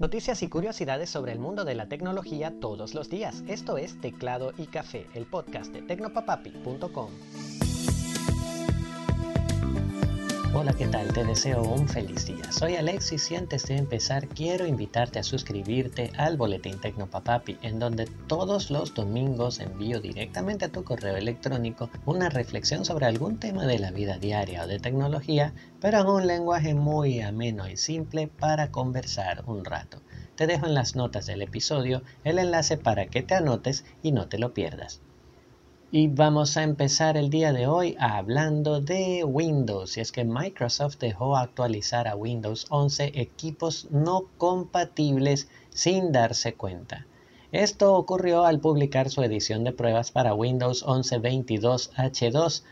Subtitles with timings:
[0.00, 3.44] Noticias y curiosidades sobre el mundo de la tecnología todos los días.
[3.48, 7.10] Esto es Teclado y Café, el podcast de tecnopapapi.com.
[10.60, 11.10] Hola, ¿qué tal?
[11.14, 12.52] Te deseo un feliz día.
[12.52, 18.04] Soy Alexis y antes de empezar quiero invitarte a suscribirte al Boletín Tecnopapapi, en donde
[18.26, 23.78] todos los domingos envío directamente a tu correo electrónico una reflexión sobre algún tema de
[23.78, 28.70] la vida diaria o de tecnología, pero en un lenguaje muy ameno y simple para
[28.70, 30.02] conversar un rato.
[30.34, 34.28] Te dejo en las notas del episodio el enlace para que te anotes y no
[34.28, 35.00] te lo pierdas.
[35.92, 39.96] Y vamos a empezar el día de hoy hablando de Windows.
[39.96, 47.06] Y es que Microsoft dejó actualizar a Windows 11 equipos no compatibles sin darse cuenta.
[47.50, 52.62] Esto ocurrió al publicar su edición de pruebas para Windows 11 22H2,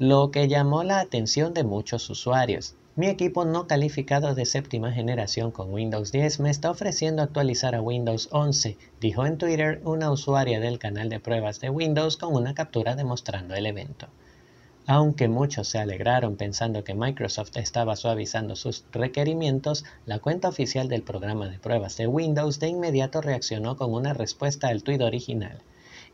[0.00, 2.76] lo que llamó la atención de muchos usuarios.
[2.94, 7.82] Mi equipo no calificado de séptima generación con Windows 10 me está ofreciendo actualizar a
[7.82, 12.54] Windows 11, dijo en Twitter una usuaria del canal de pruebas de Windows con una
[12.54, 14.06] captura demostrando el evento.
[14.86, 21.02] Aunque muchos se alegraron pensando que Microsoft estaba suavizando sus requerimientos, la cuenta oficial del
[21.02, 25.58] programa de pruebas de Windows de inmediato reaccionó con una respuesta al tuit original.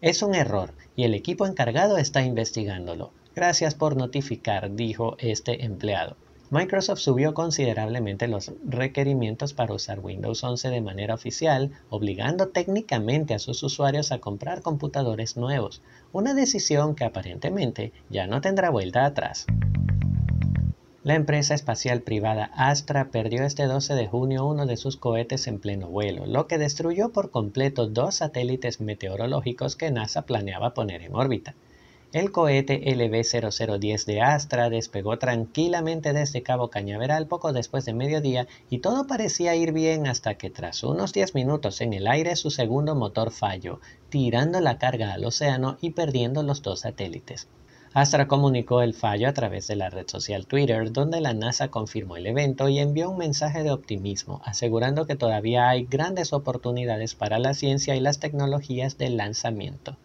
[0.04, 3.10] Es un error y el equipo encargado está investigándolo.
[3.34, 6.18] Gracias por notificar, dijo este empleado.
[6.50, 13.38] Microsoft subió considerablemente los requerimientos para usar Windows 11 de manera oficial, obligando técnicamente a
[13.38, 15.80] sus usuarios a comprar computadores nuevos,
[16.12, 19.46] una decisión que aparentemente ya no tendrá vuelta atrás.
[21.04, 25.58] La empresa espacial privada Astra perdió este 12 de junio uno de sus cohetes en
[25.58, 31.14] pleno vuelo, lo que destruyó por completo dos satélites meteorológicos que NASA planeaba poner en
[31.14, 31.54] órbita.
[32.14, 38.78] El cohete LV-0010 de Astra despegó tranquilamente desde Cabo Cañaveral poco después de mediodía y
[38.78, 42.94] todo parecía ir bien hasta que tras unos 10 minutos en el aire su segundo
[42.94, 47.46] motor falló, tirando la carga al océano y perdiendo los dos satélites.
[47.94, 52.16] Astra comunicó el fallo a través de la red social Twitter, donde la NASA confirmó
[52.16, 57.38] el evento y envió un mensaje de optimismo, asegurando que todavía hay grandes oportunidades para
[57.38, 59.96] la ciencia y las tecnologías de lanzamiento.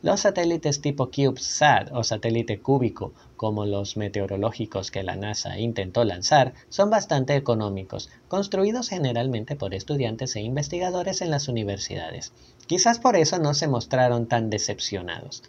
[0.00, 6.54] Los satélites tipo CubeSat o satélite cúbico, como los meteorológicos que la NASA intentó lanzar,
[6.70, 12.32] son bastante económicos, construidos generalmente por estudiantes e investigadores en las universidades.
[12.66, 15.42] Quizás por eso no se mostraron tan decepcionados.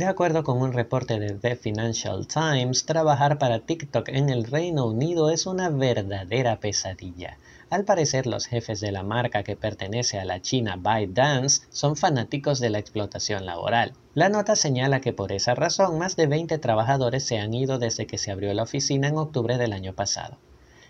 [0.00, 4.86] De acuerdo con un reporte de The Financial Times, trabajar para TikTok en el Reino
[4.86, 7.36] Unido es una verdadera pesadilla.
[7.68, 12.60] Al parecer, los jefes de la marca que pertenece a la China ByteDance son fanáticos
[12.60, 13.92] de la explotación laboral.
[14.14, 18.06] La nota señala que por esa razón más de 20 trabajadores se han ido desde
[18.06, 20.38] que se abrió la oficina en octubre del año pasado.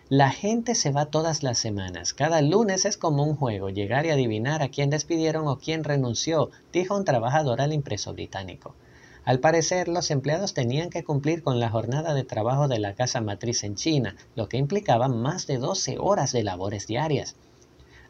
[0.09, 2.15] La gente se va todas las semanas.
[2.15, 6.51] Cada lunes es como un juego, llegar y adivinar a quién despidieron o quién renunció,
[6.73, 8.77] dijo un trabajador al impreso británico.
[9.25, 13.21] Al parecer, los empleados tenían que cumplir con la jornada de trabajo de la casa
[13.21, 17.37] matriz en China, lo que implicaba más de 12 horas de labores diarias.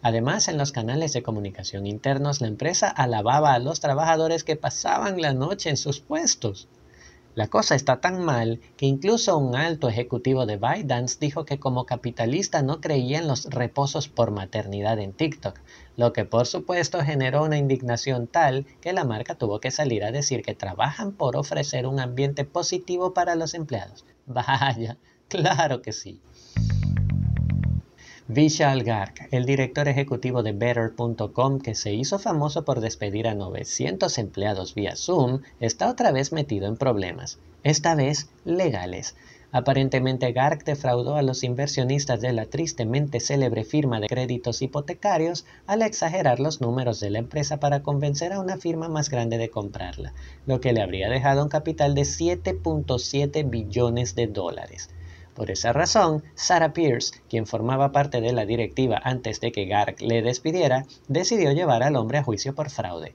[0.03, 5.21] Además, en los canales de comunicación internos, la empresa alababa a los trabajadores que pasaban
[5.21, 6.69] la noche en sus puestos.
[7.37, 11.87] La cosa está tan mal que incluso un alto ejecutivo de ByteDance dijo que como
[11.87, 15.61] capitalista no creía en los reposos por maternidad en TikTok,
[15.97, 20.11] lo que por supuesto generó una indignación tal que la marca tuvo que salir a
[20.11, 24.05] decir que trabajan por ofrecer un ambiente positivo para los empleados.
[24.27, 24.97] Vaya,
[25.29, 26.21] claro que sí.
[28.33, 34.19] Vishal Garg, el director ejecutivo de Better.com, que se hizo famoso por despedir a 900
[34.19, 39.17] empleados vía Zoom, está otra vez metido en problemas, esta vez legales.
[39.51, 45.83] Aparentemente Garg defraudó a los inversionistas de la tristemente célebre firma de créditos hipotecarios al
[45.83, 50.13] exagerar los números de la empresa para convencer a una firma más grande de comprarla,
[50.47, 54.89] lo que le habría dejado un capital de 7.7 billones de dólares.
[55.35, 60.01] Por esa razón, Sarah Pierce, quien formaba parte de la directiva antes de que Garg
[60.01, 63.15] le despidiera, decidió llevar al hombre a juicio por fraude.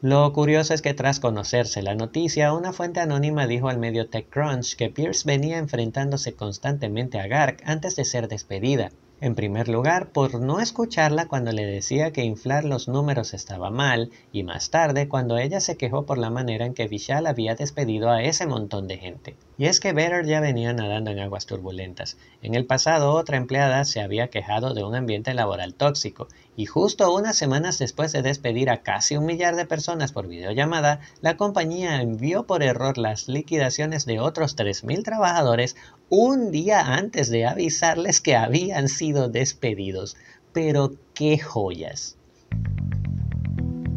[0.00, 4.74] Lo curioso es que tras conocerse la noticia, una fuente anónima dijo al medio TechCrunch
[4.76, 8.90] que Pierce venía enfrentándose constantemente a Garg antes de ser despedida,
[9.22, 14.10] en primer lugar, por no escucharla cuando le decía que inflar los números estaba mal,
[14.32, 18.10] y más tarde cuando ella se quejó por la manera en que Vishal había despedido
[18.10, 19.36] a ese montón de gente.
[19.56, 22.18] Y es que Better ya venía nadando en aguas turbulentas.
[22.42, 27.14] En el pasado otra empleada se había quejado de un ambiente laboral tóxico, Y justo
[27.14, 32.02] unas semanas después de despedir a casi un millar de personas por videollamada, la compañía
[32.02, 35.76] envió por error las liquidaciones de otros 3.000 trabajadores
[36.10, 40.16] un día antes de avisarles que habían sido despedidos.
[40.52, 42.18] Pero qué joyas.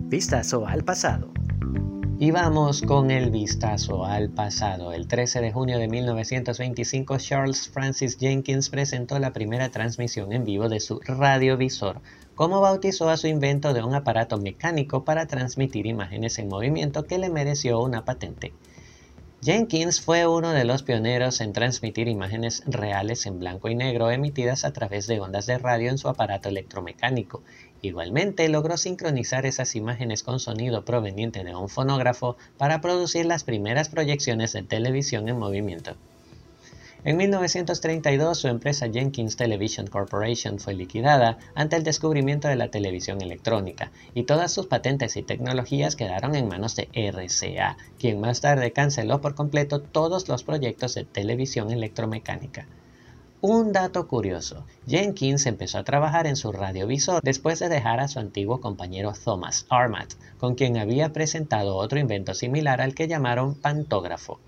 [0.07, 1.33] Vistazo al pasado.
[2.17, 4.93] Y vamos con el vistazo al pasado.
[4.93, 10.69] El 13 de junio de 1925, Charles Francis Jenkins presentó la primera transmisión en vivo
[10.69, 11.99] de su radiovisor,
[12.33, 17.17] como bautizó a su invento de un aparato mecánico para transmitir imágenes en movimiento que
[17.17, 18.53] le mereció una patente.
[19.45, 24.65] Jenkins fue uno de los pioneros en transmitir imágenes reales en blanco y negro emitidas
[24.65, 27.43] a través de ondas de radio en su aparato electromecánico.
[27.83, 33.87] Igualmente logró sincronizar esas imágenes con sonido proveniente de un fonógrafo para producir las primeras
[33.89, 35.95] proyecciones de televisión en movimiento.
[37.07, 43.21] En 1932 su empresa Jenkins Television Corporation fue liquidada ante el descubrimiento de la televisión
[43.21, 48.71] electrónica y todas sus patentes y tecnologías quedaron en manos de RCA, quien más tarde
[48.71, 52.65] canceló por completo todos los proyectos de televisión electromecánica.
[53.39, 58.17] Un dato curioso, Jenkins empezó a trabajar en su radiovisor después de dejar a su
[58.17, 64.39] antiguo compañero Thomas Armat, con quien había presentado otro invento similar al que llamaron pantógrafo.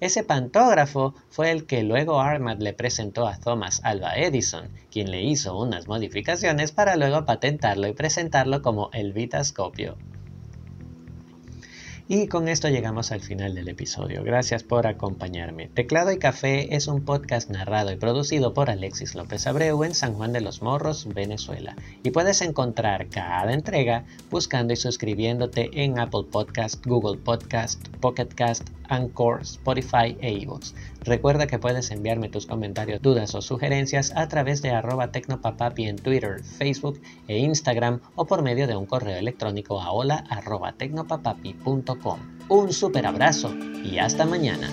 [0.00, 5.22] Ese pantógrafo fue el que luego Armat le presentó a Thomas Alva Edison, quien le
[5.22, 9.96] hizo unas modificaciones para luego patentarlo y presentarlo como el vitascopio.
[12.12, 14.24] Y con esto llegamos al final del episodio.
[14.24, 15.68] Gracias por acompañarme.
[15.68, 20.14] Teclado y Café es un podcast narrado y producido por Alexis López Abreu en San
[20.14, 21.76] Juan de los Morros, Venezuela.
[22.02, 28.68] Y puedes encontrar cada entrega buscando y suscribiéndote en Apple Podcast, Google Podcast, Pocket Cast,
[28.88, 30.74] Anchor, Spotify e iVoox.
[31.02, 35.96] Recuerda que puedes enviarme tus comentarios, dudas o sugerencias a través de arroba tecnopapapi en
[35.96, 40.24] Twitter, Facebook e Instagram o por medio de un correo electrónico a hola.
[42.48, 43.54] Un super abrazo
[43.84, 44.68] y hasta mañana.